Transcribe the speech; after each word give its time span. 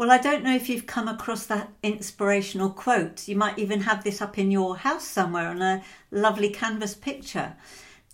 Well, 0.00 0.10
I 0.10 0.16
don't 0.16 0.42
know 0.42 0.54
if 0.54 0.70
you've 0.70 0.86
come 0.86 1.08
across 1.08 1.44
that 1.44 1.74
inspirational 1.82 2.70
quote. 2.70 3.28
You 3.28 3.36
might 3.36 3.58
even 3.58 3.82
have 3.82 4.02
this 4.02 4.22
up 4.22 4.38
in 4.38 4.50
your 4.50 4.78
house 4.78 5.06
somewhere 5.06 5.48
on 5.48 5.60
a 5.60 5.82
lovely 6.10 6.48
canvas 6.48 6.94
picture. 6.94 7.54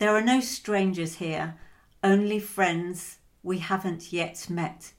There 0.01 0.11
are 0.11 0.21
no 0.21 0.41
strangers 0.41 1.15
here, 1.19 1.55
only 2.03 2.41
friends 2.41 3.19
we 3.45 3.59
haven't 3.59 4.13
yet 4.13 4.51
met. 4.51 4.95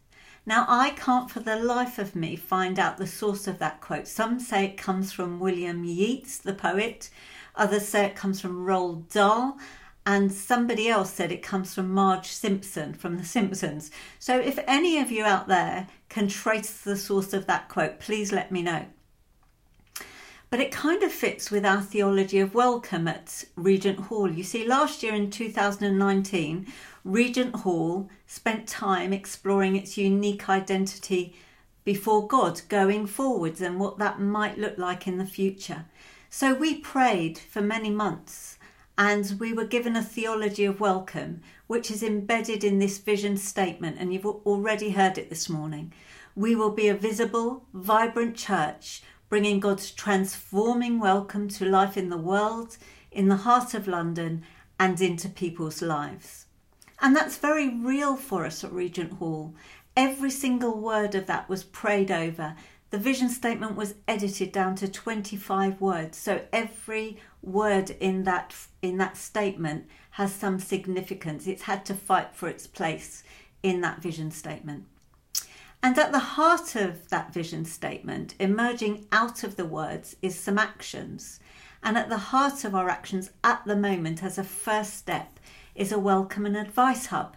Now, 0.45 0.65
I 0.69 0.91
can't 0.91 1.29
for 1.29 1.41
the 1.41 1.57
life 1.57 1.99
of 1.99 2.15
me 2.15 2.37
find 2.37 2.79
out 2.79 2.97
the 2.97 3.05
source 3.05 3.47
of 3.47 3.59
that 3.59 3.81
quote. 3.81 4.07
Some 4.07 4.39
say 4.39 4.63
it 4.63 4.77
comes 4.77 5.11
from 5.11 5.41
William 5.41 5.83
Yeats, 5.83 6.37
the 6.37 6.53
poet, 6.53 7.09
others 7.53 7.85
say 7.85 8.05
it 8.05 8.15
comes 8.15 8.39
from 8.39 8.65
Roald 8.65 9.11
Dahl, 9.11 9.57
and 10.07 10.31
somebody 10.31 10.87
else 10.87 11.11
said 11.11 11.33
it 11.33 11.43
comes 11.43 11.75
from 11.75 11.91
Marge 11.91 12.27
Simpson 12.27 12.93
from 12.93 13.17
The 13.17 13.25
Simpsons. 13.25 13.91
So, 14.19 14.39
if 14.39 14.57
any 14.65 14.99
of 14.99 15.11
you 15.11 15.25
out 15.25 15.49
there 15.49 15.89
can 16.07 16.29
trace 16.29 16.79
the 16.79 16.95
source 16.95 17.33
of 17.33 17.45
that 17.47 17.67
quote, 17.67 17.99
please 17.99 18.31
let 18.31 18.49
me 18.49 18.61
know. 18.61 18.85
But 20.49 20.61
it 20.61 20.71
kind 20.71 21.03
of 21.03 21.11
fits 21.11 21.51
with 21.51 21.65
our 21.65 21.81
theology 21.81 22.39
of 22.39 22.55
welcome 22.55 23.05
at 23.05 23.43
Regent 23.57 23.99
Hall. 23.99 24.31
You 24.31 24.45
see, 24.45 24.65
last 24.65 25.03
year 25.03 25.13
in 25.13 25.29
2019, 25.29 26.67
Regent 27.03 27.55
Hall 27.57 28.09
spent 28.25 28.65
time 28.65 29.11
exploring 29.11 29.75
its 29.75 29.97
unique 29.97 30.47
identity 30.47 31.35
before 31.83 32.25
God 32.25 32.61
going 32.69 33.07
forwards 33.07 33.59
and 33.59 33.77
what 33.77 33.97
that 33.97 34.21
might 34.21 34.57
look 34.57 34.77
like 34.77 35.05
in 35.05 35.17
the 35.17 35.25
future. 35.25 35.83
So 36.29 36.53
we 36.53 36.75
prayed 36.75 37.37
for 37.37 37.61
many 37.61 37.89
months 37.89 38.56
and 38.97 39.39
we 39.39 39.53
were 39.53 39.65
given 39.65 39.95
a 39.95 40.01
theology 40.01 40.65
of 40.65 40.79
welcome, 40.79 41.41
which 41.67 41.91
is 41.91 42.01
embedded 42.01 42.63
in 42.63 42.79
this 42.79 42.97
vision 42.97 43.37
statement, 43.37 43.97
and 43.99 44.11
you've 44.11 44.25
already 44.25 44.89
heard 44.89 45.17
it 45.17 45.29
this 45.29 45.47
morning. 45.47 45.93
We 46.35 46.55
will 46.55 46.71
be 46.71 46.87
a 46.87 46.95
visible, 46.95 47.65
vibrant 47.73 48.35
church, 48.35 49.03
bringing 49.29 49.59
God's 49.59 49.91
transforming 49.91 50.99
welcome 50.99 51.47
to 51.49 51.65
life 51.65 51.95
in 51.95 52.09
the 52.09 52.17
world, 52.17 52.77
in 53.11 53.27
the 53.27 53.37
heart 53.37 53.73
of 53.73 53.87
London, 53.87 54.43
and 54.79 54.99
into 54.99 55.29
people's 55.29 55.81
lives. 55.81 56.45
And 56.99 57.15
that's 57.15 57.37
very 57.37 57.69
real 57.69 58.15
for 58.15 58.45
us 58.45 58.63
at 58.63 58.71
Regent 58.71 59.13
Hall. 59.13 59.53
Every 59.95 60.31
single 60.31 60.79
word 60.79 61.13
of 61.13 61.27
that 61.27 61.49
was 61.49 61.63
prayed 61.63 62.09
over. 62.09 62.55
The 62.89 62.97
vision 62.97 63.29
statement 63.29 63.75
was 63.75 63.95
edited 64.07 64.53
down 64.53 64.75
to 64.75 64.87
25 64.87 65.81
words. 65.81 66.17
So 66.17 66.45
every 66.53 67.17
word 67.41 67.91
in 67.99 68.23
that 68.23 68.55
in 68.81 68.97
that 68.97 69.17
statement 69.17 69.87
has 70.11 70.33
some 70.33 70.59
significance. 70.59 71.47
It's 71.47 71.63
had 71.63 71.85
to 71.85 71.93
fight 71.93 72.33
for 72.33 72.47
its 72.47 72.65
place 72.65 73.23
in 73.61 73.81
that 73.81 74.01
vision 74.01 74.31
statement. 74.31 74.85
And 75.83 75.97
at 75.97 76.11
the 76.11 76.19
heart 76.19 76.75
of 76.75 77.09
that 77.09 77.33
vision 77.33 77.65
statement, 77.65 78.35
emerging 78.39 79.05
out 79.11 79.43
of 79.43 79.57
the 79.57 79.65
words, 79.65 80.15
is 80.21 80.39
some 80.39 80.57
actions. 80.57 81.39
And 81.83 81.97
at 81.97 82.09
the 82.09 82.17
heart 82.17 82.63
of 82.63 82.73
our 82.73 82.89
actions 82.89 83.29
at 83.43 83.63
the 83.65 83.75
moment, 83.75 84.23
as 84.23 84.37
a 84.37 84.43
first 84.43 84.95
step, 84.95 85.39
is 85.75 85.91
a 85.91 85.99
welcome 85.99 86.45
and 86.45 86.57
advice 86.57 87.07
hub. 87.07 87.35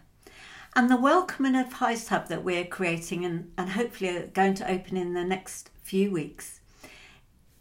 And 0.77 0.89
the 0.89 0.97
welcome 0.97 1.47
and 1.47 1.57
advice 1.57 2.07
hub 2.09 2.29
that 2.29 2.45
we're 2.45 2.65
creating 2.65 3.25
and, 3.25 3.51
and 3.59 3.71
hopefully 3.71 4.17
are 4.17 4.27
going 4.29 4.55
to 4.55 4.71
open 4.71 4.97
in 4.97 5.15
the 5.15 5.25
next 5.25 5.69
few 5.83 6.13
weeks 6.13 6.61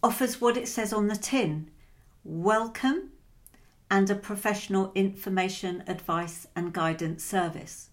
offers 0.04 0.40
what 0.40 0.56
it 0.56 0.68
says 0.68 0.94
on 0.94 1.08
the 1.08 1.16
tin. 1.16 1.72
Welcome 2.24 3.10
and 3.90 4.10
a 4.12 4.16
professional 4.16 4.92
information, 4.94 5.84
advice, 5.88 6.46
and 6.56 6.72
guidance 6.72 7.24
service. 7.24 7.90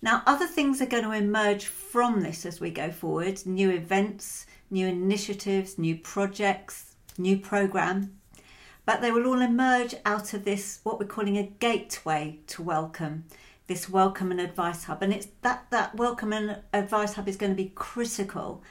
Now, 0.00 0.22
other 0.26 0.46
things 0.46 0.80
are 0.80 0.86
going 0.86 1.04
to 1.04 1.12
emerge 1.12 1.66
from 1.66 2.22
this 2.22 2.46
as 2.46 2.58
we 2.58 2.70
go 2.70 2.90
forward. 2.90 3.44
New 3.44 3.70
events, 3.70 4.46
new 4.70 4.86
initiatives, 4.86 5.78
new 5.78 5.96
projects, 5.96 6.96
new 7.18 7.38
program. 7.38 8.18
But 8.86 9.02
they 9.02 9.12
will 9.12 9.26
all 9.26 9.42
emerge 9.42 9.94
out 10.06 10.32
of 10.32 10.44
this 10.44 10.80
what 10.82 10.98
we're 10.98 11.06
calling 11.06 11.36
a 11.36 11.42
gateway 11.42 12.40
to 12.48 12.62
welcome 12.62 13.24
this 13.66 13.88
welcome 13.88 14.30
and 14.30 14.40
advice 14.40 14.84
hub. 14.84 15.02
And 15.02 15.12
it's 15.12 15.28
that 15.42 15.66
that 15.70 15.96
welcome 15.96 16.32
and 16.32 16.58
advice 16.72 17.14
hub 17.14 17.28
is 17.28 17.36
going 17.36 17.52
to 17.52 17.62
be 17.62 17.72
critical 17.74 18.62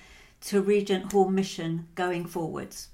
to 0.42 0.62
regent 0.62 1.12
hall 1.12 1.30
mission 1.30 1.88
going 1.96 2.26
forwards. 2.26 2.90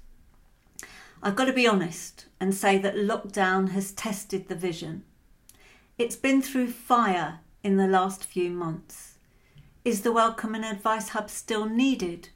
I've 1.22 1.36
got 1.36 1.44
to 1.44 1.52
be 1.52 1.68
honest 1.68 2.26
and 2.40 2.54
say 2.54 2.78
that 2.78 2.96
lockdown 2.96 3.70
has 3.70 3.92
tested 3.92 4.48
the 4.48 4.56
vision. 4.56 5.04
It's 5.96 6.16
been 6.16 6.42
through 6.42 6.70
fire 6.70 7.40
in 7.62 7.76
the 7.76 7.86
last 7.86 8.24
few 8.24 8.50
months. 8.50 9.18
Is 9.84 10.02
the 10.02 10.12
welcome 10.12 10.54
and 10.54 10.64
advice 10.64 11.10
hub 11.10 11.30
still 11.30 11.66
needed? 11.66 12.30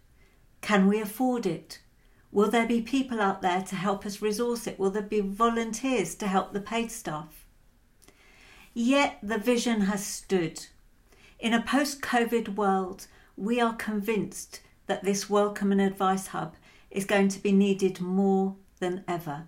Can 0.61 0.87
we 0.87 1.01
afford 1.01 1.47
it? 1.47 1.81
Will 2.31 2.51
there 2.51 2.67
be 2.67 2.81
people 2.81 3.21
out 3.21 3.43
there 3.43 3.63
to 3.63 3.77
help 3.77 4.07
us 4.07 4.23
resource 4.23 4.67
it? 4.67 4.79
Will 4.79 4.91
there 4.91 5.03
be 5.03 5.21
volunteers 5.21 6.15
to 6.17 6.29
help 6.29 6.53
the 6.53 6.61
paid 6.61 6.93
staff? 6.93 7.46
Yet 8.79 9.21
the 9.23 9.39
vision 9.39 9.81
has 9.83 10.05
stood. 10.05 10.67
In 11.39 11.55
a 11.55 11.63
post 11.63 12.03
COVID 12.03 12.57
world, 12.57 13.07
we 13.35 13.59
are 13.59 13.75
convinced 13.75 14.61
that 14.87 15.03
this 15.03 15.31
welcome 15.31 15.73
and 15.73 15.81
advice 15.81 16.27
hub 16.27 16.57
is 16.91 17.07
going 17.07 17.29
to 17.29 17.43
be 17.43 17.53
needed 17.53 18.03
more 18.03 18.55
than 18.79 19.03
ever. 19.09 19.45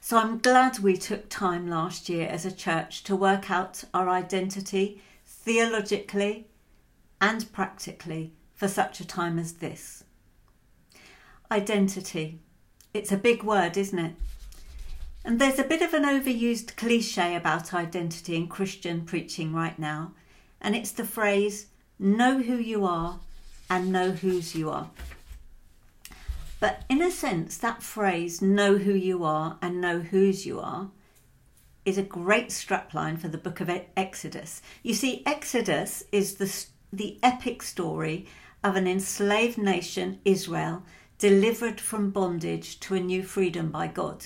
So 0.00 0.16
I'm 0.16 0.38
glad 0.38 0.78
we 0.78 0.96
took 0.96 1.28
time 1.28 1.68
last 1.68 2.08
year 2.08 2.26
as 2.26 2.46
a 2.46 2.50
church 2.50 3.04
to 3.04 3.14
work 3.14 3.50
out 3.50 3.84
our 3.92 4.08
identity 4.08 5.02
theologically 5.26 6.46
and 7.20 7.52
practically 7.52 8.32
for 8.54 8.68
such 8.68 9.00
a 9.00 9.06
time 9.06 9.38
as 9.38 9.52
this. 9.52 10.04
Identity. 11.50 12.40
It's 12.94 13.12
a 13.12 13.18
big 13.18 13.42
word, 13.42 13.76
isn't 13.76 13.98
it? 13.98 14.14
And 15.28 15.38
there's 15.38 15.58
a 15.58 15.62
bit 15.62 15.82
of 15.82 15.92
an 15.92 16.04
overused 16.04 16.74
cliche 16.76 17.36
about 17.36 17.74
identity 17.74 18.34
in 18.34 18.48
Christian 18.48 19.02
preaching 19.02 19.52
right 19.52 19.78
now, 19.78 20.12
and 20.58 20.74
it's 20.74 20.90
the 20.90 21.04
phrase, 21.04 21.66
know 21.98 22.40
who 22.40 22.56
you 22.56 22.86
are 22.86 23.20
and 23.68 23.92
know 23.92 24.12
whose 24.12 24.54
you 24.54 24.70
are. 24.70 24.88
But 26.60 26.82
in 26.88 27.02
a 27.02 27.10
sense, 27.10 27.58
that 27.58 27.82
phrase, 27.82 28.40
know 28.40 28.78
who 28.78 28.94
you 28.94 29.22
are 29.22 29.58
and 29.60 29.82
know 29.82 30.00
whose 30.00 30.46
you 30.46 30.60
are, 30.60 30.88
is 31.84 31.98
a 31.98 32.02
great 32.02 32.48
strapline 32.48 33.18
for 33.18 33.28
the 33.28 33.36
book 33.36 33.60
of 33.60 33.70
Exodus. 33.98 34.62
You 34.82 34.94
see, 34.94 35.22
Exodus 35.26 36.04
is 36.10 36.36
the, 36.36 36.66
the 36.90 37.18
epic 37.22 37.62
story 37.62 38.26
of 38.64 38.76
an 38.76 38.86
enslaved 38.86 39.58
nation, 39.58 40.20
Israel, 40.24 40.84
delivered 41.18 41.82
from 41.82 42.12
bondage 42.12 42.80
to 42.80 42.94
a 42.94 43.00
new 43.00 43.22
freedom 43.22 43.70
by 43.70 43.88
God. 43.88 44.24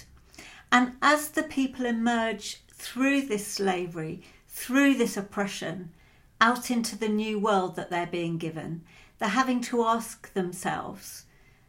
And 0.72 0.94
as 1.02 1.28
the 1.28 1.42
people 1.42 1.84
emerge 1.84 2.62
through 2.72 3.26
this 3.26 3.46
slavery, 3.46 4.22
through 4.48 4.94
this 4.94 5.18
oppression, 5.18 5.92
out 6.40 6.70
into 6.70 6.96
the 6.98 7.08
new 7.08 7.38
world 7.38 7.76
that 7.76 7.90
they're 7.90 8.06
being 8.06 8.38
given, 8.38 8.82
they're 9.18 9.28
having 9.28 9.60
to 9.60 9.84
ask 9.84 10.32
themselves 10.32 11.26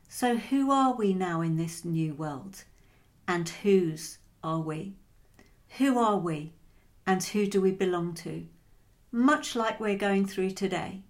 so, 0.07 0.37
who 0.37 0.69
are 0.69 0.93
we 0.93 1.15
now 1.15 1.41
in 1.41 1.57
this 1.57 1.83
new 1.83 2.13
world? 2.13 2.65
And 3.27 3.49
whose 3.49 4.19
are 4.43 4.59
we? 4.59 4.93
Who 5.79 5.97
are 5.97 6.17
we? 6.17 6.53
And 7.07 7.23
who 7.23 7.47
do 7.47 7.59
we 7.59 7.71
belong 7.71 8.13
to? 8.15 8.45
Much 9.11 9.55
like 9.55 9.79
we're 9.79 9.97
going 9.97 10.27
through 10.27 10.51
today, 10.51 11.01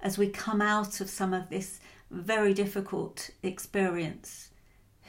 as 0.00 0.16
we 0.16 0.30
come 0.30 0.62
out 0.62 1.02
of 1.02 1.10
some 1.10 1.34
of 1.34 1.50
this 1.50 1.80
very 2.10 2.54
difficult 2.54 3.28
experience. 3.42 4.48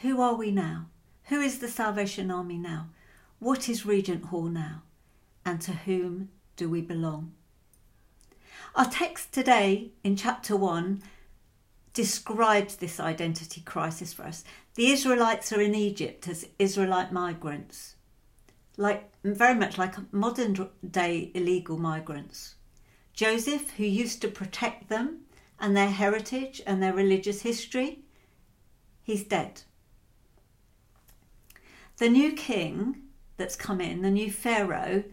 Who 0.02 0.20
are 0.20 0.36
we 0.36 0.52
now? 0.52 0.88
Who 1.28 1.42
is 1.42 1.60
the 1.60 1.68
Salvation 1.68 2.32
Army 2.32 2.58
now? 2.58 2.88
What 3.40 3.68
is 3.68 3.86
Regent 3.86 4.26
Hall 4.26 4.46
now? 4.46 4.84
And 5.46 5.60
to 5.62 5.74
whom 5.74 6.30
do 6.56 6.70
we 6.70 6.80
belong? 6.80 7.34
Our 8.76 8.90
text 8.90 9.34
today 9.34 9.92
in 10.06 10.16
chapter 10.16 10.56
1 10.56 11.04
describes 11.94 12.78
this 12.78 12.98
identity 12.98 13.60
crisis 13.60 14.14
for 14.14 14.24
us. 14.24 14.46
The 14.76 14.90
Israelites 14.90 15.52
are 15.52 15.60
in 15.60 15.76
Egypt 15.76 16.30
as 16.30 16.48
Israelite 16.60 17.12
migrants, 17.12 17.96
like 18.78 19.12
very 19.26 19.56
much 19.56 19.78
like 19.78 20.14
modern 20.14 20.70
day 20.90 21.32
illegal 21.34 21.78
migrants. 21.78 22.56
Joseph, 23.14 23.72
who 23.72 23.84
used 23.84 24.22
to 24.22 24.30
protect 24.30 24.88
them 24.88 25.24
and 25.60 25.76
their 25.76 25.90
heritage 25.90 26.62
and 26.66 26.82
their 26.82 26.94
religious 26.94 27.42
history, 27.42 28.00
he's 29.04 29.26
dead. 29.26 29.64
The 31.98 32.10
new 32.10 32.34
king 32.34 33.02
that's 33.38 33.56
come 33.56 33.82
in, 33.82 34.04
the 34.04 34.12
new 34.12 34.32
Pharaoh, 34.32 35.04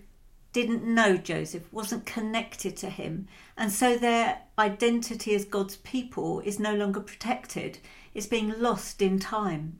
didn't 0.53 0.85
know 0.85 1.17
Joseph, 1.17 1.73
wasn't 1.73 2.07
connected 2.07 2.77
to 2.77 2.91
him, 2.91 3.27
and 3.57 3.73
so 3.73 3.97
their 3.97 4.43
identity 4.59 5.35
as 5.35 5.45
God's 5.45 5.77
people 5.77 6.41
is 6.41 6.61
no 6.61 6.75
longer 6.75 7.01
protected. 7.01 7.79
It's 8.13 8.27
being 8.27 8.55
lost 8.61 9.03
in 9.03 9.19
time. 9.19 9.79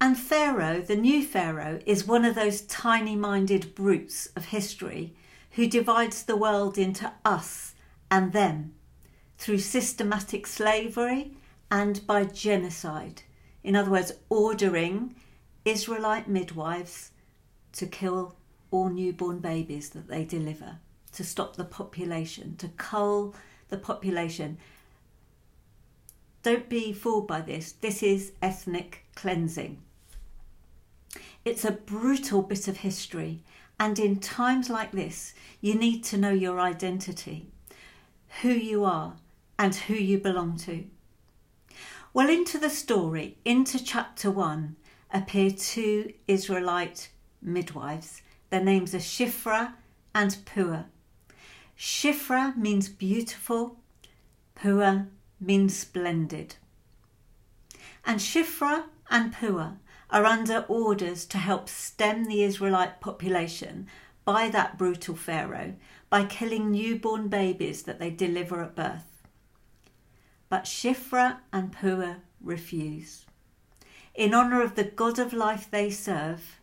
And 0.00 0.18
Pharaoh, 0.18 0.82
the 0.82 0.94
new 0.94 1.24
Pharaoh, 1.24 1.80
is 1.86 2.06
one 2.06 2.24
of 2.24 2.34
those 2.34 2.60
tiny 2.60 3.16
minded 3.16 3.74
brutes 3.74 4.26
of 4.36 4.46
history 4.46 5.16
who 5.52 5.66
divides 5.66 6.22
the 6.22 6.36
world 6.36 6.76
into 6.76 7.10
us 7.24 7.74
and 8.10 8.32
them 8.32 8.74
through 9.38 9.58
systematic 9.58 10.46
slavery 10.46 11.32
and 11.70 12.06
by 12.06 12.24
genocide. 12.24 13.22
In 13.66 13.74
other 13.74 13.90
words, 13.90 14.12
ordering 14.28 15.16
Israelite 15.64 16.28
midwives 16.28 17.10
to 17.72 17.84
kill 17.84 18.36
all 18.70 18.88
newborn 18.88 19.40
babies 19.40 19.90
that 19.90 20.06
they 20.06 20.24
deliver, 20.24 20.78
to 21.14 21.24
stop 21.24 21.56
the 21.56 21.64
population, 21.64 22.54
to 22.58 22.68
cull 22.68 23.34
the 23.68 23.76
population. 23.76 24.58
Don't 26.44 26.68
be 26.68 26.92
fooled 26.92 27.26
by 27.26 27.40
this. 27.40 27.72
This 27.72 28.04
is 28.04 28.34
ethnic 28.40 29.04
cleansing. 29.16 29.82
It's 31.44 31.64
a 31.64 31.72
brutal 31.72 32.42
bit 32.42 32.68
of 32.68 32.76
history, 32.76 33.42
and 33.80 33.98
in 33.98 34.20
times 34.20 34.70
like 34.70 34.92
this, 34.92 35.34
you 35.60 35.74
need 35.74 36.04
to 36.04 36.16
know 36.16 36.30
your 36.30 36.60
identity, 36.60 37.48
who 38.42 38.50
you 38.50 38.84
are, 38.84 39.16
and 39.58 39.74
who 39.74 39.94
you 39.94 40.18
belong 40.18 40.56
to. 40.58 40.84
Well, 42.16 42.30
into 42.30 42.56
the 42.56 42.70
story, 42.70 43.36
into 43.44 43.78
chapter 43.78 44.30
1, 44.30 44.76
appear 45.12 45.50
two 45.50 46.14
Israelite 46.26 47.10
midwives. 47.42 48.22
Their 48.48 48.64
names 48.64 48.94
are 48.94 49.00
Shifra 49.00 49.74
and 50.14 50.34
Pua. 50.46 50.86
Shifra 51.78 52.56
means 52.56 52.88
beautiful, 52.88 53.76
Pua 54.58 55.08
means 55.38 55.76
splendid. 55.76 56.54
And 58.06 58.18
Shifra 58.18 58.84
and 59.10 59.34
Pua 59.34 59.76
are 60.08 60.24
under 60.24 60.64
orders 60.68 61.26
to 61.26 61.36
help 61.36 61.68
stem 61.68 62.24
the 62.24 62.44
Israelite 62.44 62.98
population 63.02 63.88
by 64.24 64.48
that 64.48 64.78
brutal 64.78 65.16
Pharaoh 65.16 65.74
by 66.08 66.24
killing 66.24 66.70
newborn 66.70 67.28
babies 67.28 67.82
that 67.82 67.98
they 67.98 68.08
deliver 68.08 68.62
at 68.62 68.74
birth. 68.74 69.15
But 70.48 70.64
Shifra 70.64 71.38
and 71.52 71.74
Pua 71.74 72.16
refuse. 72.40 73.26
In 74.14 74.32
honour 74.32 74.62
of 74.62 74.74
the 74.74 74.84
God 74.84 75.18
of 75.18 75.32
life 75.32 75.68
they 75.70 75.90
serve, 75.90 76.60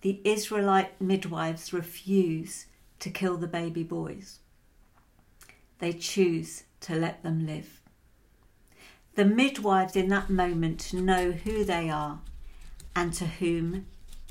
the 0.00 0.20
Israelite 0.24 1.00
midwives 1.00 1.72
refuse 1.72 2.66
to 3.00 3.10
kill 3.10 3.36
the 3.36 3.46
baby 3.46 3.82
boys. 3.82 4.38
They 5.80 5.92
choose 5.92 6.64
to 6.80 6.94
let 6.94 7.22
them 7.22 7.46
live. 7.46 7.80
The 9.16 9.24
midwives 9.24 9.96
in 9.96 10.08
that 10.08 10.30
moment 10.30 10.92
know 10.92 11.32
who 11.32 11.64
they 11.64 11.90
are 11.90 12.20
and 12.94 13.12
to 13.14 13.26
whom 13.26 13.86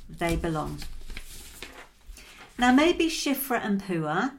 they 0.10 0.36
belong. 0.36 0.80
Now, 2.58 2.72
maybe 2.72 3.08
Shifra 3.08 3.60
and 3.64 3.84
Pua 3.84 4.32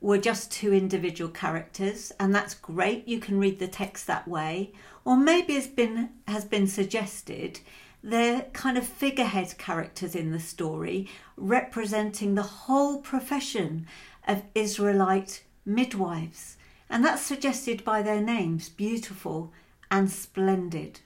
were 0.00 0.18
just 0.18 0.50
two 0.50 0.72
individual 0.72 1.30
characters, 1.30 2.12
and 2.18 2.34
that's 2.34 2.54
great. 2.54 3.06
You 3.06 3.20
can 3.20 3.38
read 3.38 3.58
the 3.58 3.68
text 3.68 4.06
that 4.06 4.26
way. 4.26 4.72
Or 5.04 5.16
maybe 5.16 5.54
has 5.54 5.66
been 5.66 6.10
has 6.26 6.44
been 6.44 6.66
suggested 6.66 7.60
they're 8.02 8.42
kind 8.52 8.78
of 8.78 8.86
figurehead 8.86 9.58
characters 9.58 10.14
in 10.14 10.30
the 10.30 10.40
story, 10.40 11.08
representing 11.36 12.34
the 12.34 12.42
whole 12.42 13.00
profession 13.00 13.86
of 14.26 14.42
Israelite 14.54 15.42
midwives. 15.66 16.56
And 16.88 17.04
that's 17.04 17.22
suggested 17.22 17.84
by 17.84 18.02
their 18.02 18.20
names, 18.20 18.68
beautiful 18.68 19.52
and 19.90 20.10
splendid. 20.10 21.00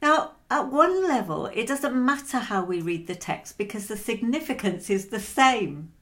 Now, 0.00 0.32
at 0.50 0.72
one 0.72 1.06
level, 1.06 1.46
it 1.46 1.66
doesn't 1.68 1.94
matter 1.94 2.38
how 2.38 2.64
we 2.64 2.80
read 2.80 3.06
the 3.06 3.14
text 3.14 3.56
because 3.56 3.86
the 3.86 3.96
significance 3.96 4.90
is 4.90 5.06
the 5.08 5.20
same. 5.20 5.92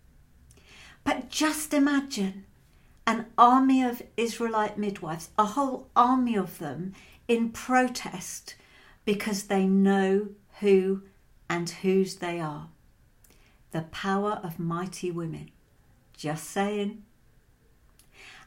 But 1.04 1.30
just 1.30 1.72
imagine 1.72 2.44
an 3.06 3.26
army 3.36 3.82
of 3.82 4.02
Israelite 4.16 4.78
midwives, 4.78 5.30
a 5.38 5.44
whole 5.44 5.88
army 5.96 6.36
of 6.36 6.58
them 6.58 6.94
in 7.26 7.50
protest 7.50 8.54
because 9.04 9.44
they 9.44 9.66
know 9.66 10.28
who 10.60 11.02
and 11.48 11.68
whose 11.68 12.16
they 12.16 12.38
are. 12.38 12.68
The 13.72 13.82
power 13.82 14.40
of 14.42 14.58
mighty 14.58 15.10
women. 15.10 15.50
Just 16.16 16.50
saying. 16.50 17.02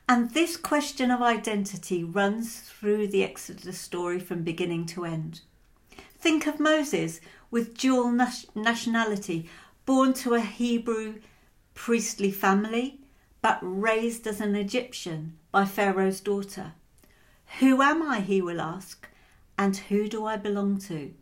And 0.08 0.32
this 0.32 0.58
question 0.58 1.12
of 1.12 1.22
identity 1.22 2.04
runs 2.04 2.60
through 2.60 3.08
the 3.08 3.24
Exodus 3.24 3.80
story 3.80 4.20
from 4.20 4.44
beginning 4.44 4.86
to 4.88 5.06
end. 5.06 5.42
Think 6.18 6.46
of 6.46 6.60
Moses 6.60 7.20
with 7.50 7.78
dual 7.78 8.12
nationality, 8.56 9.50
born 9.86 10.14
to 10.14 10.34
a 10.34 10.42
Hebrew 10.42 11.16
priestly 11.74 12.32
family, 12.32 13.00
but 13.42 13.60
raised 13.62 14.26
as 14.28 14.40
an 14.40 14.56
Egyptian 14.56 15.38
by 15.52 15.66
Pharaoh's 15.66 16.22
daughter. 16.22 16.74
Who 17.60 17.82
am 17.82 18.02
I, 18.02 18.22
he 18.22 18.42
will 18.42 18.62
ask, 18.62 19.08
and 19.58 19.76
who 19.76 20.08
do 20.08 20.26
I 20.26 20.38
belong 20.38 20.80
to? 20.80 21.14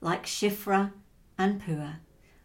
Like 0.00 0.26
Shifra 0.26 0.92
and 1.36 1.60
Pua, 1.60 1.96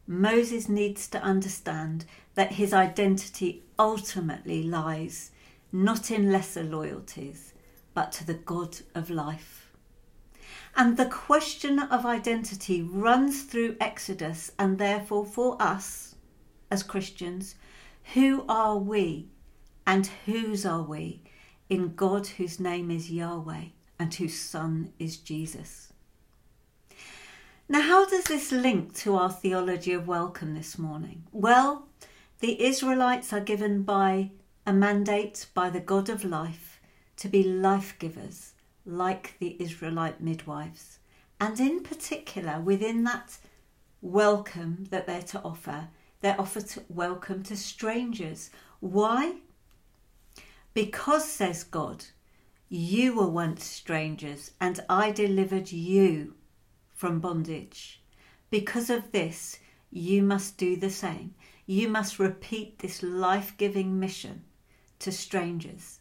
Moses 0.05 0.69
needs 0.69 1.07
to 1.09 1.21
understand 1.21 2.05
that 2.35 2.53
his 2.53 2.73
identity 2.73 3.63
ultimately 3.77 4.63
lies 4.63 5.31
not 5.71 6.09
in 6.11 6.31
lesser 6.31 6.63
loyalties, 6.63 7.53
but 7.93 8.11
to 8.13 8.25
the 8.25 8.33
God 8.33 8.77
of 8.95 9.09
life. 9.09 9.71
And 10.75 10.95
the 10.95 11.05
question 11.05 11.79
of 11.79 12.05
identity 12.05 12.81
runs 12.81 13.43
through 13.43 13.77
Exodus, 13.81 14.51
and 14.57 14.77
therefore 14.77 15.25
for 15.25 15.61
us 15.61 16.06
as 16.69 16.83
Christians, 16.83 17.55
who 18.13 18.45
are 18.47 18.77
we 18.77 19.27
and 19.85 20.07
whose 20.25 20.65
are 20.65 20.81
we 20.81 21.21
in 21.69 21.95
God 21.95 22.27
whose 22.27 22.59
name 22.59 22.91
is 22.91 23.11
Yahweh 23.11 23.65
and 23.99 24.13
whose 24.13 24.39
Son 24.39 24.93
is 24.99 25.17
Jesus? 25.17 25.93
Now, 27.69 27.81
how 27.81 28.05
does 28.05 28.25
this 28.25 28.51
link 28.51 28.95
to 28.99 29.15
our 29.15 29.29
theology 29.29 29.91
of 29.91 30.07
welcome 30.07 30.55
this 30.55 30.77
morning? 30.77 31.23
Well, 31.33 31.87
the 32.39 32.63
Israelites 32.63 33.33
are 33.33 33.41
given 33.41 33.83
by 33.83 34.31
a 34.65 34.71
mandate 34.71 35.47
by 35.53 35.69
the 35.69 35.79
God 35.79 36.07
of 36.07 36.23
life 36.23 36.79
to 37.17 37.27
be 37.27 37.43
life 37.43 37.95
givers, 37.99 38.53
like 38.85 39.35
the 39.39 39.57
Israelite 39.59 40.21
midwives. 40.21 40.99
And 41.41 41.59
in 41.59 41.83
particular, 41.83 42.59
within 42.59 43.03
that 43.03 43.37
welcome 44.01 44.87
that 44.89 45.05
they're 45.07 45.21
to 45.23 45.41
offer, 45.41 45.89
they're 46.21 46.39
offered 46.39 46.67
to 46.67 46.83
welcome 46.89 47.43
to 47.43 47.55
strangers. 47.55 48.49
Why? 48.79 49.35
Because, 50.73 51.29
says 51.29 51.63
God, 51.63 52.05
you 52.69 53.15
were 53.15 53.27
once 53.27 53.63
strangers, 53.63 54.51
and 54.59 54.79
I 54.89 55.11
delivered 55.11 55.71
you 55.71 56.33
from 56.93 57.19
bondage. 57.19 58.01
Because 58.49 58.89
of 58.89 59.11
this, 59.11 59.59
you 59.91 60.23
must 60.23 60.57
do 60.57 60.75
the 60.75 60.89
same. 60.89 61.35
You 61.65 61.87
must 61.87 62.19
repeat 62.19 62.79
this 62.79 63.03
life 63.03 63.53
giving 63.57 63.99
mission 63.99 64.43
to 64.99 65.11
strangers. 65.11 65.99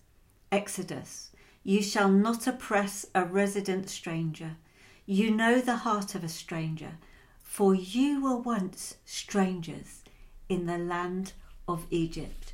Exodus 0.50 1.30
You 1.62 1.82
shall 1.82 2.08
not 2.08 2.46
oppress 2.46 3.04
a 3.14 3.24
resident 3.24 3.90
stranger. 3.90 4.56
You 5.04 5.30
know 5.30 5.60
the 5.60 5.76
heart 5.76 6.14
of 6.14 6.24
a 6.24 6.28
stranger, 6.28 6.98
for 7.42 7.74
you 7.74 8.22
were 8.22 8.36
once 8.36 8.96
strangers 9.04 10.02
in 10.48 10.66
the 10.66 10.78
land 10.78 11.32
of 11.68 11.86
Egypt 11.90 12.52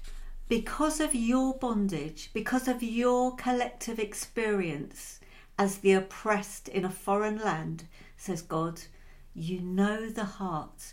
because 0.49 1.01
of 1.01 1.15
your 1.15 1.55
bondage, 1.55 2.29
because 2.35 2.69
of 2.69 2.83
your 2.83 3.35
collective 3.37 3.99
experience 3.99 5.19
as 5.59 5.79
the 5.79 5.93
oppressed 5.93 6.69
in 6.69 6.85
a 6.85 6.91
foreign 6.91 7.39
land, 7.39 7.85
says 8.19 8.43
God, 8.43 8.83
you 9.33 9.61
know 9.61 10.11
the 10.11 10.25
heart 10.25 10.93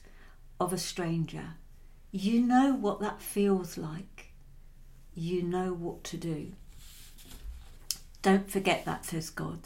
of 0.61 0.71
a 0.71 0.77
stranger. 0.77 1.55
You 2.11 2.41
know 2.41 2.73
what 2.73 3.01
that 3.01 3.21
feels 3.21 3.77
like. 3.77 4.31
You 5.13 5.43
know 5.43 5.73
what 5.73 6.05
to 6.05 6.15
do. 6.17 6.53
Don't 8.21 8.49
forget 8.49 8.85
that, 8.85 9.03
says 9.03 9.29
God. 9.29 9.59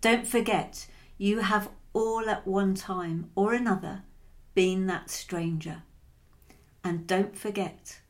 Don't 0.00 0.28
forget 0.28 0.86
you 1.18 1.40
have 1.40 1.70
all 1.92 2.30
at 2.30 2.46
one 2.46 2.74
time 2.74 3.30
or 3.34 3.52
another 3.52 4.02
been 4.54 4.86
that 4.86 5.10
stranger. 5.10 5.82
And 6.82 7.06
don't 7.06 7.36
forget 7.36 8.00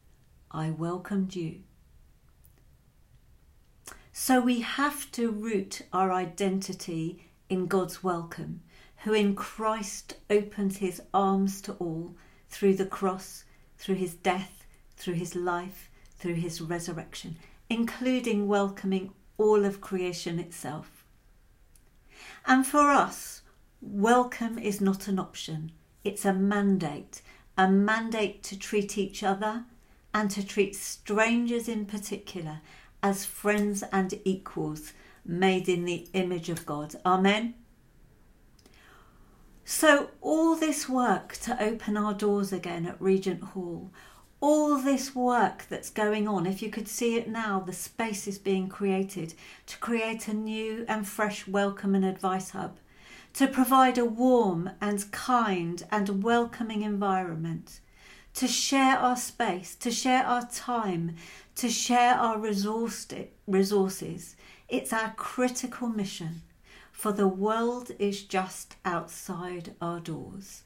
I 0.51 0.71
welcomed 0.71 1.35
you. 1.35 1.61
So 4.13 4.41
we 4.41 4.61
have 4.61 5.11
to 5.13 5.31
root 5.31 5.83
our 5.93 6.13
identity 6.13 7.25
in 7.49 7.67
God's 7.67 8.05
welcome, 8.05 8.63
who 8.99 9.13
in 9.13 9.35
Christ 9.35 10.17
opens 10.29 10.79
his 10.79 11.01
arms 11.15 11.61
to 11.63 11.73
all 11.75 12.15
through 12.49 12.75
the 12.75 12.87
cross, 12.87 13.45
through 13.79 13.95
his 13.95 14.15
death, 14.15 14.67
through 14.97 15.15
his 15.15 15.35
life, 15.35 15.91
through 16.17 16.35
his 16.35 16.61
resurrection, 16.61 17.37
including 17.69 18.47
welcoming 18.47 19.13
all 19.39 19.65
of 19.65 19.81
creation 19.81 20.39
itself. 20.39 21.05
And 22.47 22.67
for 22.67 22.91
us, 22.91 23.43
welcome 23.81 24.59
is 24.59 24.81
not 24.81 25.09
an 25.09 25.19
option, 25.19 25.73
it's 26.05 26.25
a 26.25 26.33
mandate, 26.33 27.23
a 27.61 27.69
mandate 27.69 28.43
to 28.43 28.59
treat 28.59 28.97
each 28.97 29.23
other 29.23 29.65
and 30.15 30.31
to 30.31 30.43
treat 30.43 30.75
strangers 30.75 31.69
in 31.69 31.85
particular 31.85 32.63
as 33.03 33.27
friends 33.27 33.85
and 33.93 34.19
equals 34.25 34.95
made 35.27 35.69
in 35.69 35.85
the 35.85 36.09
image 36.15 36.49
of 36.49 36.65
God. 36.65 36.95
Amen. 37.05 37.53
So, 39.63 40.09
all 40.23 40.57
this 40.57 40.89
work 40.89 41.35
to 41.43 41.63
open 41.63 41.99
our 41.99 42.15
doors 42.15 42.51
again 42.51 42.87
at 42.87 42.99
Regent 42.99 43.43
Hall, 43.43 43.91
all 44.41 44.79
this 44.79 45.15
work 45.15 45.67
that's 45.69 45.91
going 45.91 46.27
on, 46.27 46.47
if 46.47 46.63
you 46.63 46.71
could 46.71 46.89
see 46.89 47.17
it 47.17 47.29
now, 47.29 47.61
the 47.61 47.75
space 47.75 48.27
is 48.27 48.39
being 48.39 48.71
created 48.71 49.35
to 49.67 49.77
create 49.77 50.29
a 50.29 50.33
new 50.33 50.87
and 50.89 51.07
fresh 51.07 51.47
welcome 51.47 51.95
and 51.95 52.07
advice 52.07 52.51
hub, 52.51 52.79
to 53.35 53.47
provide 53.47 53.99
a 53.99 54.05
warm 54.05 54.71
and 54.81 55.11
kind 55.13 55.85
and 55.91 56.23
welcoming 56.23 56.83
environment, 56.83 57.81
to 58.35 58.47
share 58.47 58.97
our 58.99 59.17
space, 59.17 59.75
to 59.77 59.91
share 59.91 60.25
our 60.25 60.47
time, 60.49 61.17
to 61.57 61.69
share 61.69 62.15
our 62.15 62.39
resources. 62.39 64.37
It's 64.69 64.93
our 64.93 65.15
critical 65.17 65.89
mission, 65.89 66.43
for 66.93 67.13
the 67.13 67.29
world 67.29 67.93
is 67.99 68.23
just 68.25 68.77
outside 68.85 69.75
our 69.81 70.01
doors. 70.01 70.63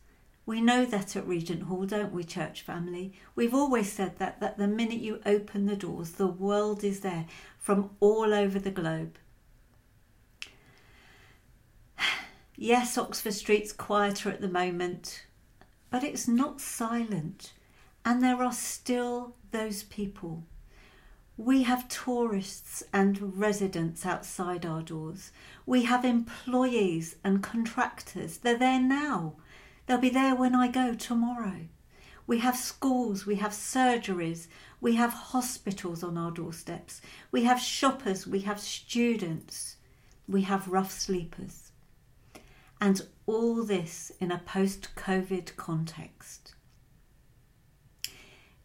We 0.47 0.61
know 0.61 0.85
that 0.85 1.17
at 1.17 1.27
Regent 1.27 1.63
Hall, 1.63 1.87
don't 1.87 2.13
we, 2.13 2.23
church 2.23 2.61
family? 2.63 3.15
We've 3.35 3.55
always 3.55 3.91
said 3.91 4.19
that, 4.19 4.41
that 4.41 4.59
the 4.59 4.67
minute 4.67 5.01
you 5.01 5.21
open 5.25 5.65
the 5.65 5.77
doors, 5.77 6.13
the 6.13 6.27
world 6.27 6.85
is 6.85 7.01
there 7.01 7.25
from 7.59 7.91
all 7.99 8.35
over 8.35 8.59
the 8.59 8.71
globe. 8.71 9.17
Yes, 12.57 12.97
Oxford 12.97 13.35
Street's 13.35 13.73
quieter 13.73 14.31
at 14.31 14.41
the 14.41 14.49
moment, 14.49 15.25
but 15.91 16.05
it's 16.05 16.29
not 16.29 16.61
silent, 16.61 17.53
and 18.05 18.23
there 18.23 18.45
are 18.45 18.53
still 18.53 19.35
those 19.51 19.83
people. 19.83 20.45
We 21.37 21.65
have 21.65 21.89
tourists 21.89 22.85
and 22.93 23.37
residents 23.37 24.07
outside 24.07 24.65
our 24.65 24.83
doors. 24.83 25.33
We 25.67 25.83
have 25.83 26.05
employees 26.05 27.17
and 27.25 27.43
contractors. 27.43 28.39
They're 28.39 28.57
there 28.57 28.81
now. 28.81 29.35
They'll 29.87 29.99
be 29.99 30.09
there 30.09 30.37
when 30.37 30.55
I 30.55 30.69
go 30.69 30.95
tomorrow. 30.95 31.67
We 32.25 32.39
have 32.39 32.57
schools, 32.57 33.27
we 33.27 33.35
have 33.37 33.51
surgeries, 33.51 34.47
we 34.81 34.95
have 34.95 35.13
hospitals 35.13 36.05
on 36.05 36.17
our 36.17 36.31
doorsteps, 36.31 37.03
we 37.33 37.43
have 37.45 37.61
shoppers, 37.61 38.29
we 38.29 38.41
have 38.41 38.61
students, 38.61 39.77
we 40.29 40.43
have 40.43 40.69
rough 40.69 40.93
sleepers. 40.93 41.64
And 42.85 43.01
all 43.25 43.65
this 43.65 44.13
in 44.21 44.31
a 44.31 44.37
post 44.37 44.91
COVID 44.95 45.57
context. 45.57 46.55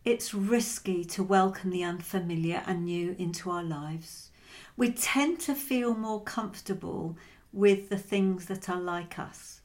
It's 0.03 0.33
risky 0.33 1.05
to 1.05 1.23
welcome 1.23 1.69
the 1.69 1.85
unfamiliar 1.85 2.61
and 2.67 2.83
new 2.83 3.15
into 3.17 3.49
our 3.49 3.63
lives. 3.63 4.31
We 4.75 4.91
tend 4.91 5.39
to 5.41 5.55
feel 5.55 5.95
more 5.95 6.21
comfortable 6.21 7.15
with 7.53 7.87
the 7.87 7.97
things 7.97 8.47
that 8.47 8.67
are 8.67 8.81
like 8.81 9.17
us 9.17 9.61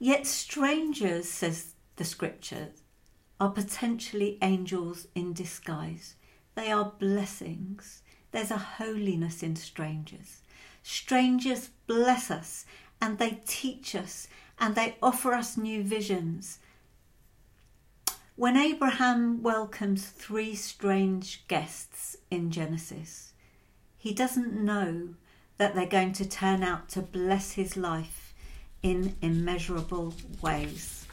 Yet 0.00 0.26
strangers, 0.26 1.28
says 1.28 1.74
the 1.94 2.04
scripture, 2.04 2.70
are 3.38 3.50
potentially 3.50 4.36
angels 4.42 5.06
in 5.14 5.32
disguise. 5.32 6.16
They 6.56 6.72
are 6.72 6.92
blessings. 6.98 8.02
There's 8.32 8.50
a 8.50 8.58
holiness 8.58 9.44
in 9.44 9.54
strangers. 9.54 10.42
Strangers 10.82 11.70
bless 11.86 12.30
us 12.30 12.64
and 13.00 13.18
they 13.18 13.40
teach 13.46 13.94
us 13.94 14.28
and 14.58 14.74
they 14.74 14.96
offer 15.02 15.34
us 15.34 15.56
new 15.56 15.82
visions. 15.82 16.58
When 18.36 18.56
Abraham 18.56 19.42
welcomes 19.42 20.06
three 20.06 20.54
strange 20.54 21.46
guests 21.48 22.16
in 22.30 22.50
Genesis, 22.50 23.32
he 23.96 24.12
doesn't 24.12 24.52
know 24.52 25.14
that 25.56 25.74
they're 25.74 25.86
going 25.86 26.12
to 26.14 26.28
turn 26.28 26.62
out 26.62 26.88
to 26.90 27.02
bless 27.02 27.52
his 27.52 27.76
life 27.76 28.32
in 28.82 29.16
immeasurable 29.20 30.14
ways. 30.40 31.06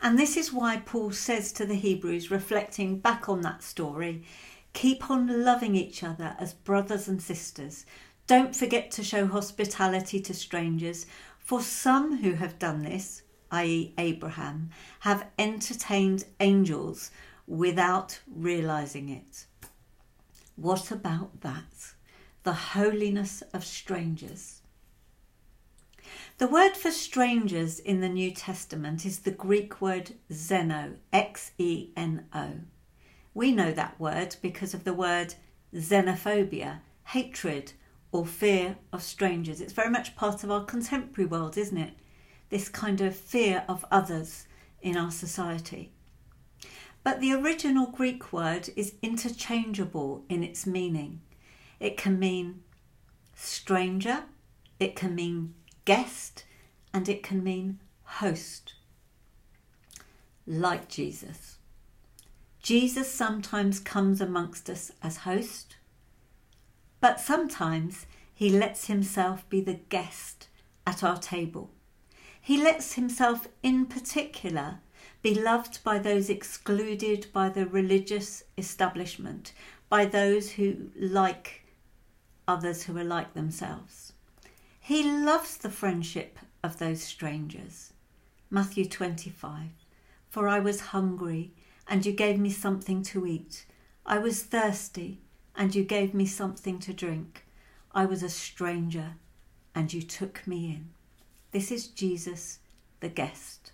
And 0.00 0.18
this 0.18 0.36
is 0.36 0.52
why 0.52 0.82
Paul 0.84 1.12
says 1.12 1.52
to 1.52 1.64
the 1.64 1.76
Hebrews, 1.76 2.30
reflecting 2.30 2.98
back 2.98 3.28
on 3.28 3.42
that 3.42 3.62
story, 3.62 4.24
keep 4.72 5.08
on 5.08 5.44
loving 5.44 5.76
each 5.76 6.02
other 6.02 6.34
as 6.40 6.54
brothers 6.54 7.06
and 7.06 7.22
sisters. 7.22 7.86
Don't 8.32 8.56
forget 8.56 8.90
to 8.92 9.04
show 9.04 9.26
hospitality 9.26 10.18
to 10.20 10.32
strangers, 10.32 11.04
for 11.38 11.60
some 11.60 12.16
who 12.22 12.32
have 12.32 12.58
done 12.58 12.80
this, 12.80 13.24
i.e., 13.50 13.92
Abraham, 13.98 14.70
have 15.00 15.26
entertained 15.38 16.24
angels 16.40 17.10
without 17.46 18.20
realizing 18.26 19.10
it. 19.10 19.44
What 20.56 20.90
about 20.90 21.42
that? 21.42 21.92
The 22.42 22.54
holiness 22.54 23.42
of 23.52 23.66
strangers. 23.66 24.62
The 26.38 26.48
word 26.48 26.74
for 26.74 26.90
strangers 26.90 27.80
in 27.80 28.00
the 28.00 28.08
New 28.08 28.30
Testament 28.30 29.04
is 29.04 29.18
the 29.18 29.30
Greek 29.30 29.82
word 29.82 30.12
xeno, 30.30 30.96
X 31.12 31.50
E 31.58 31.90
N 31.98 32.24
O. 32.34 32.52
We 33.34 33.52
know 33.52 33.72
that 33.72 34.00
word 34.00 34.36
because 34.40 34.72
of 34.72 34.84
the 34.84 34.94
word 34.94 35.34
xenophobia, 35.74 36.78
hatred 37.04 37.74
or 38.12 38.26
fear 38.26 38.76
of 38.92 39.02
strangers. 39.02 39.60
It's 39.60 39.72
very 39.72 39.90
much 39.90 40.14
part 40.14 40.44
of 40.44 40.50
our 40.50 40.64
contemporary 40.64 41.26
world, 41.26 41.56
isn't 41.56 41.78
it? 41.78 41.94
This 42.50 42.68
kind 42.68 43.00
of 43.00 43.16
fear 43.16 43.64
of 43.68 43.84
others 43.90 44.46
in 44.82 44.96
our 44.96 45.10
society. 45.10 45.90
But 47.02 47.20
the 47.20 47.32
original 47.32 47.86
Greek 47.86 48.32
word 48.32 48.68
is 48.76 48.94
interchangeable 49.02 50.24
in 50.28 50.44
its 50.44 50.66
meaning. 50.66 51.22
It 51.80 51.96
can 51.96 52.18
mean 52.18 52.62
stranger, 53.34 54.24
it 54.78 54.94
can 54.94 55.14
mean 55.14 55.54
guest, 55.84 56.44
and 56.94 57.08
it 57.08 57.22
can 57.22 57.42
mean 57.42 57.80
host. 58.04 58.74
Like 60.46 60.88
Jesus. 60.88 61.56
Jesus 62.62 63.10
sometimes 63.10 63.80
comes 63.80 64.20
amongst 64.20 64.70
us 64.70 64.92
as 65.02 65.18
host, 65.18 65.76
but 67.02 67.18
sometimes 67.18 68.06
he 68.32 68.48
lets 68.48 68.86
himself 68.86 69.46
be 69.48 69.60
the 69.60 69.80
guest 69.88 70.46
at 70.86 71.02
our 71.02 71.18
table. 71.18 71.68
He 72.40 72.56
lets 72.56 72.92
himself, 72.94 73.48
in 73.60 73.86
particular, 73.86 74.78
be 75.20 75.34
loved 75.34 75.82
by 75.82 75.98
those 75.98 76.30
excluded 76.30 77.26
by 77.32 77.48
the 77.48 77.66
religious 77.66 78.44
establishment, 78.56 79.52
by 79.88 80.04
those 80.04 80.52
who 80.52 80.90
like 80.96 81.64
others 82.46 82.84
who 82.84 82.96
are 82.96 83.04
like 83.04 83.34
themselves. 83.34 84.12
He 84.78 85.02
loves 85.02 85.56
the 85.56 85.70
friendship 85.70 86.38
of 86.62 86.78
those 86.78 87.02
strangers. 87.02 87.92
Matthew 88.48 88.84
25 88.84 89.70
For 90.30 90.46
I 90.46 90.60
was 90.60 90.92
hungry, 90.92 91.52
and 91.88 92.06
you 92.06 92.12
gave 92.12 92.38
me 92.38 92.50
something 92.50 93.02
to 93.04 93.26
eat. 93.26 93.66
I 94.06 94.18
was 94.18 94.44
thirsty, 94.44 95.20
and 95.56 95.74
you 95.74 95.84
gave 95.84 96.14
me 96.14 96.26
something 96.26 96.78
to 96.80 96.92
drink. 96.92 97.44
I 97.94 98.06
was 98.06 98.22
a 98.22 98.28
stranger, 98.28 99.14
and 99.74 99.92
you 99.92 100.02
took 100.02 100.46
me 100.46 100.66
in. 100.66 100.88
This 101.52 101.70
is 101.70 101.88
Jesus, 101.88 102.58
the 103.00 103.08
guest. 103.08 103.72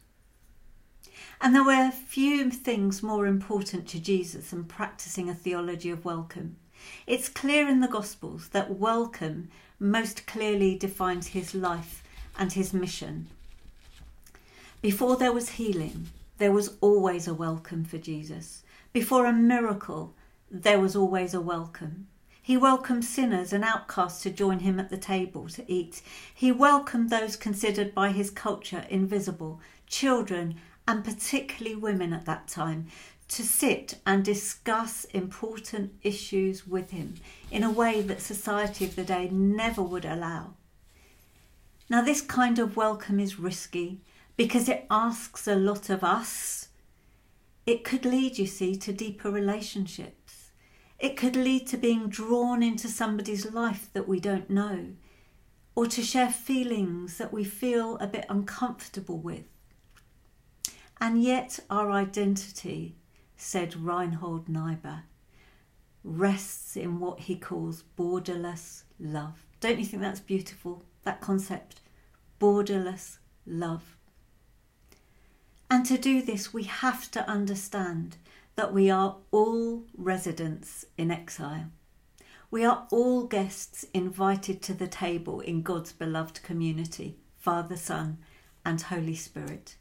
And 1.41 1.55
there 1.55 1.65
were 1.65 1.91
few 1.91 2.51
things 2.51 3.03
more 3.03 3.27
important 3.27 3.87
to 3.89 4.01
Jesus 4.01 4.51
than 4.51 4.65
practicing 4.65 5.29
a 5.29 5.35
theology 5.35 5.91
of 5.91 6.05
welcome. 6.05 6.57
It's 7.07 7.29
clear 7.29 7.69
in 7.69 7.81
the 7.81 7.89
Gospels 7.89 8.49
that 8.49 8.79
welcome 8.79 9.49
most 9.79 10.27
clearly 10.27 10.77
defines 10.77 11.29
his 11.29 11.55
life 11.55 12.03
and 12.39 12.53
his 12.53 12.75
mission. 12.75 13.29
Before 14.81 15.17
there 15.17 15.33
was 15.33 15.51
healing, 15.51 16.09
there 16.39 16.53
was 16.53 16.77
always 16.81 17.27
a 17.27 17.35
welcome 17.35 17.85
for 17.85 17.99
Jesus. 17.99 18.63
Before 18.93 19.27
a 19.27 19.33
miracle, 19.33 20.15
there 20.51 20.81
was 20.81 20.97
always 20.97 21.35
a 21.35 21.41
welcome. 21.41 22.09
He 22.41 22.57
welcomed 22.57 23.05
sinners 23.05 23.53
and 23.53 23.63
outcasts 23.63 24.23
to 24.23 24.31
join 24.31 24.61
him 24.61 24.81
at 24.81 24.89
the 24.89 24.97
table 24.97 25.49
to 25.51 25.71
eat. 25.71 26.01
He 26.35 26.51
welcomed 26.51 27.11
those 27.11 27.37
considered 27.37 27.95
by 27.95 28.13
his 28.13 28.31
culture 28.31 28.87
invisible, 28.89 29.61
children, 29.87 30.55
and 30.87 31.05
particularly 31.05 31.77
women 31.77 32.15
at 32.15 32.25
that 32.25 32.49
time, 32.49 32.87
to 33.29 33.43
sit 33.43 33.99
and 34.07 34.25
discuss 34.25 35.05
important 35.07 35.93
issues 36.03 36.67
with 36.67 36.91
him 36.93 37.17
in 37.51 37.63
a 37.63 37.71
way 37.71 38.01
that 38.01 38.23
society 38.23 38.87
of 38.87 38.97
the 38.97 39.05
day 39.05 39.29
never 39.31 39.83
would 39.83 40.07
allow. 40.07 40.55
Now, 41.91 42.01
this 42.01 42.23
kind 42.23 42.59
of 42.59 42.77
welcome 42.77 43.21
is 43.21 43.39
risky 43.39 44.01
because 44.39 44.69
it 44.69 44.87
asks 44.91 45.47
a 45.47 45.55
lot 45.55 45.91
of 45.91 46.03
us. 46.03 46.69
It 47.67 47.85
could 47.85 48.07
lead, 48.07 48.39
you 48.39 48.47
see, 48.47 48.77
to 48.77 48.93
deeper 48.95 49.31
relationships. 49.31 50.38
It 50.99 51.17
could 51.17 51.37
lead 51.37 51.67
to 51.69 51.77
being 51.77 52.09
drawn 52.09 52.63
into 52.63 52.89
somebody's 52.89 53.53
life 53.53 53.89
that 53.93 54.09
we 54.09 54.19
don't 54.19 54.51
know, 54.51 54.87
or 55.75 55.87
to 55.87 56.03
share 56.03 56.31
feelings 56.31 57.19
that 57.19 57.33
we 57.33 57.45
feel 57.45 57.97
a 57.99 58.07
bit 58.07 58.27
uncomfortable 58.29 59.19
with. 59.19 59.45
And 61.01 61.23
yet, 61.23 61.61
our 61.71 61.93
identity 61.93 62.97
said 63.37 63.77
Reinhold 63.77 64.49
Niebuhr, 64.49 65.05
rests 66.03 66.77
in 66.77 66.99
what 66.99 67.21
he 67.21 67.37
calls 67.37 67.85
borderless 67.97 68.83
love. 68.99 69.47
Don't 69.61 69.79
you 69.79 69.85
think 69.85 70.03
that's 70.03 70.21
beautiful? 70.21 70.83
That 71.05 71.21
concept, 71.21 71.81
borderless 72.41 73.19
love. 73.47 73.97
And 75.71 75.87
to 75.87 75.97
do 75.97 76.23
this, 76.23 76.53
we 76.53 76.65
have 76.65 77.11
to 77.13 77.29
understand 77.29 78.17
that 78.59 78.75
we 78.75 78.91
are 78.91 79.15
all 79.31 79.85
residents 79.97 80.85
in 80.97 81.13
exile. 81.13 81.67
We 82.51 82.65
are 82.65 82.89
all 82.91 83.23
guests 83.23 83.87
invited 83.95 84.63
to 84.63 84.75
the 84.75 84.89
table 84.89 85.39
in 85.39 85.63
God's 85.63 85.93
beloved 85.93 86.43
community 86.43 87.19
Father, 87.37 87.77
Son, 87.77 88.19
and 88.65 88.83
Holy 88.83 89.15
Spirit. 89.15 89.77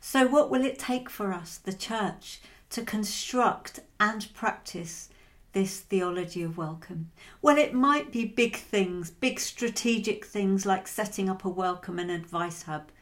So, 0.00 0.28
what 0.28 0.48
will 0.48 0.64
it 0.64 0.78
take 0.78 1.10
for 1.10 1.32
us, 1.32 1.58
the 1.58 1.72
church, 1.72 2.40
to 2.70 2.82
construct 2.82 3.80
and 3.98 4.32
practice 4.32 5.08
this 5.52 5.80
theology 5.80 6.44
of 6.44 6.56
welcome? 6.56 7.10
Well, 7.42 7.58
it 7.58 7.74
might 7.74 8.12
be 8.12 8.24
big 8.26 8.54
things, 8.54 9.10
big 9.10 9.40
strategic 9.40 10.24
things 10.24 10.64
like 10.64 10.86
setting 10.86 11.28
up 11.28 11.44
a 11.44 11.48
welcome 11.48 11.98
and 11.98 12.12
advice 12.12 12.62
hub, 12.62 12.92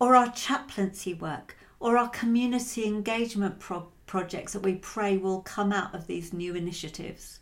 or 0.00 0.16
our 0.16 0.32
chaplaincy 0.32 1.12
work, 1.12 1.54
or 1.78 1.98
our 1.98 2.08
community 2.08 2.86
engagement 2.86 3.58
pro- 3.58 3.92
projects 4.08 4.54
that 4.54 4.62
we 4.62 4.74
pray 4.74 5.16
will 5.16 5.42
come 5.42 5.72
out 5.72 5.94
of 5.94 6.08
these 6.08 6.32
new 6.32 6.56
initiatives. 6.56 7.38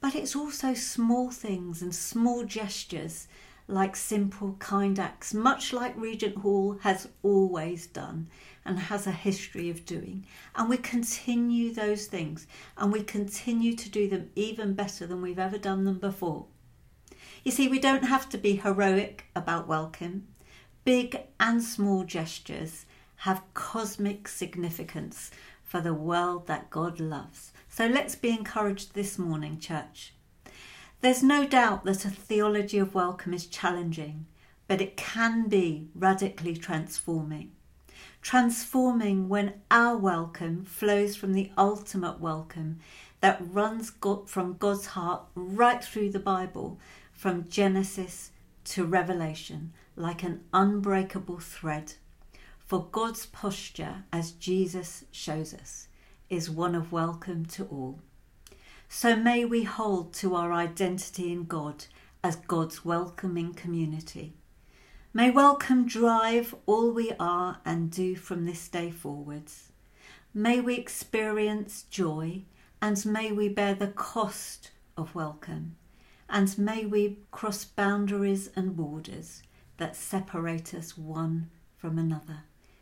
But 0.00 0.16
it's 0.16 0.34
also 0.34 0.74
small 0.74 1.30
things 1.30 1.80
and 1.80 1.94
small 1.94 2.44
gestures 2.44 3.28
like 3.68 3.94
simple, 3.94 4.56
kind 4.58 4.98
acts, 4.98 5.32
much 5.32 5.72
like 5.72 5.96
Regent 5.96 6.38
Hall 6.38 6.78
has 6.82 7.08
always 7.22 7.86
done 7.86 8.28
and 8.64 8.78
has 8.78 9.06
a 9.06 9.12
history 9.12 9.70
of 9.70 9.86
doing. 9.86 10.26
And 10.56 10.68
we 10.68 10.76
continue 10.76 11.72
those 11.72 12.06
things 12.06 12.46
and 12.76 12.92
we 12.92 13.02
continue 13.02 13.74
to 13.76 13.88
do 13.88 14.08
them 14.08 14.30
even 14.34 14.74
better 14.74 15.06
than 15.06 15.22
we've 15.22 15.38
ever 15.38 15.58
done 15.58 15.84
them 15.84 15.98
before. 15.98 16.46
You 17.44 17.52
see, 17.52 17.68
we 17.68 17.78
don't 17.78 18.04
have 18.04 18.28
to 18.30 18.38
be 18.38 18.56
heroic 18.56 19.26
about 19.34 19.68
welcome. 19.68 20.26
Big 20.84 21.20
and 21.38 21.62
small 21.62 22.04
gestures 22.04 22.86
have 23.16 23.42
cosmic 23.54 24.26
significance 24.26 25.30
for 25.72 25.80
the 25.80 25.94
world 25.94 26.46
that 26.48 26.68
God 26.68 27.00
loves. 27.00 27.50
So 27.66 27.86
let's 27.86 28.14
be 28.14 28.28
encouraged 28.28 28.92
this 28.92 29.18
morning, 29.18 29.58
church. 29.58 30.12
There's 31.00 31.22
no 31.22 31.46
doubt 31.46 31.84
that 31.84 32.04
a 32.04 32.10
theology 32.10 32.76
of 32.76 32.94
welcome 32.94 33.32
is 33.32 33.46
challenging, 33.46 34.26
but 34.68 34.82
it 34.82 34.98
can 34.98 35.48
be 35.48 35.88
radically 35.94 36.54
transforming. 36.58 37.52
Transforming 38.20 39.30
when 39.30 39.62
our 39.70 39.96
welcome 39.96 40.66
flows 40.66 41.16
from 41.16 41.32
the 41.32 41.50
ultimate 41.56 42.20
welcome 42.20 42.78
that 43.22 43.40
runs 43.40 43.94
from 44.26 44.58
God's 44.58 44.88
heart 44.88 45.22
right 45.34 45.82
through 45.82 46.10
the 46.10 46.18
Bible, 46.18 46.78
from 47.14 47.48
Genesis 47.48 48.30
to 48.64 48.84
Revelation, 48.84 49.72
like 49.96 50.22
an 50.22 50.44
unbreakable 50.52 51.38
thread. 51.38 51.94
For 52.72 52.88
God's 52.90 53.26
posture, 53.26 54.04
as 54.14 54.30
Jesus 54.30 55.04
shows 55.10 55.52
us, 55.52 55.88
is 56.30 56.48
one 56.48 56.74
of 56.74 56.90
welcome 56.90 57.44
to 57.44 57.64
all. 57.66 58.00
So 58.88 59.14
may 59.14 59.44
we 59.44 59.64
hold 59.64 60.14
to 60.14 60.34
our 60.34 60.54
identity 60.54 61.30
in 61.30 61.44
God 61.44 61.84
as 62.24 62.36
God's 62.36 62.82
welcoming 62.82 63.52
community. 63.52 64.32
May 65.12 65.30
welcome 65.30 65.86
drive 65.86 66.54
all 66.64 66.90
we 66.92 67.12
are 67.20 67.60
and 67.66 67.90
do 67.90 68.16
from 68.16 68.46
this 68.46 68.66
day 68.68 68.90
forwards. 68.90 69.70
May 70.32 70.62
we 70.62 70.76
experience 70.76 71.82
joy 71.90 72.44
and 72.80 73.04
may 73.04 73.32
we 73.32 73.50
bear 73.50 73.74
the 73.74 73.88
cost 73.88 74.70
of 74.96 75.14
welcome. 75.14 75.76
And 76.26 76.56
may 76.56 76.86
we 76.86 77.18
cross 77.30 77.66
boundaries 77.66 78.48
and 78.56 78.74
borders 78.74 79.42
that 79.76 79.94
separate 79.94 80.72
us 80.72 80.96
one 80.96 81.50
from 81.76 81.98
another. 81.98 82.44